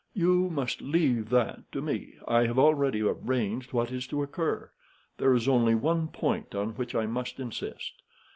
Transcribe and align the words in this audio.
"You 0.15 0.49
must 0.49 0.81
leave 0.81 1.29
that 1.29 1.71
to 1.73 1.79
me. 1.79 2.15
I 2.27 2.47
have 2.47 2.57
already 2.57 3.01
arranged 3.03 3.71
what 3.71 3.91
is 3.91 4.07
to 4.07 4.23
occur. 4.23 4.71
There 5.19 5.35
is 5.35 5.47
only 5.47 5.75
one 5.75 6.07
point 6.07 6.55
on 6.55 6.69
which 6.69 6.95
I 6.95 7.05
must 7.05 7.39
insist. 7.39 7.93